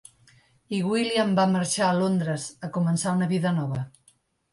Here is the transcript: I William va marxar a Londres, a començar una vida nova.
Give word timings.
I 0.77 0.77
William 0.85 1.35
va 1.39 1.43
marxar 1.51 1.83
a 1.89 1.97
Londres, 1.97 2.47
a 2.69 2.71
començar 2.79 3.13
una 3.19 3.29
vida 3.35 3.53
nova. 3.59 3.83